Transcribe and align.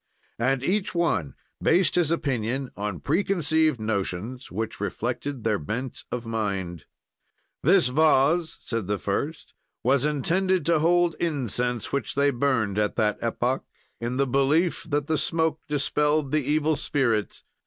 "And 0.39 0.63
each 0.63 0.95
one 0.95 1.35
based 1.61 1.93
his 1.93 2.09
opinion 2.09 2.71
on 2.75 3.01
preconceived 3.01 3.79
notions 3.79 4.51
which 4.51 4.79
reflected 4.79 5.43
their 5.43 5.59
bent 5.59 6.05
of 6.11 6.25
mind: 6.25 6.85
"'This 7.61 7.89
vase,' 7.89 8.57
said 8.61 8.87
the 8.87 8.97
first, 8.97 9.53
'was 9.83 10.03
intended 10.03 10.65
to 10.65 10.79
hold 10.79 11.13
incense, 11.19 11.93
which 11.93 12.15
they 12.15 12.31
burned 12.31 12.79
a 12.79 12.89
that 12.95 13.19
epoch, 13.21 13.63
in 13.99 14.17
the 14.17 14.25
belief 14.25 14.87
that 14.89 15.05
the 15.05 15.19
smoke 15.19 15.59
dispelled 15.67 16.31
the 16.31 16.41
evil 16.43 16.75
spirits.' 16.75 17.43